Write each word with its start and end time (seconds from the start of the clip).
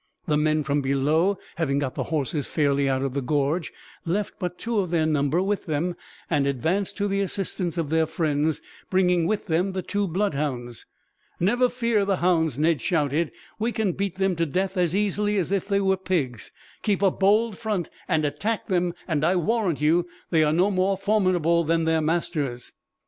The 0.25 0.35
men 0.35 0.63
from 0.63 0.81
below, 0.81 1.37
having 1.57 1.77
got 1.77 1.93
the 1.93 2.05
horses 2.05 2.47
fairly 2.47 2.89
out 2.89 3.03
of 3.03 3.13
the 3.13 3.21
gorge, 3.21 3.71
left 4.03 4.33
but 4.39 4.57
two 4.57 4.79
of 4.79 4.89
their 4.89 5.05
number 5.05 5.43
with 5.43 5.67
them, 5.67 5.95
and 6.27 6.47
advanced 6.47 6.97
to 6.97 7.07
the 7.07 7.21
assistance 7.21 7.77
of 7.77 7.91
their 7.91 8.07
friends, 8.07 8.63
bringing 8.89 9.27
with 9.27 9.45
them 9.45 9.73
the 9.73 9.83
two 9.83 10.07
bloodhounds. 10.07 10.87
"Never 11.39 11.69
fear 11.69 12.03
the 12.03 12.15
hounds," 12.15 12.57
Ned 12.57 12.81
shouted. 12.81 13.31
"We 13.59 13.71
can 13.71 13.91
beat 13.91 14.15
them 14.15 14.35
to 14.37 14.47
death, 14.47 14.75
as 14.75 14.95
easily 14.95 15.37
as 15.37 15.51
if 15.51 15.67
they 15.67 15.79
were 15.79 15.97
pigs. 15.97 16.51
Keep 16.81 17.03
a 17.03 17.11
bold 17.11 17.55
front 17.59 17.91
and 18.07 18.25
attack 18.25 18.65
them, 18.69 18.95
and 19.07 19.23
I 19.23 19.35
warrant 19.35 19.81
you 19.81 20.07
they 20.31 20.43
are 20.43 20.51
no 20.51 20.71
more 20.71 20.97
formidable 20.97 21.63
than 21.63 21.85
their 21.85 22.01
masters." 22.01 22.73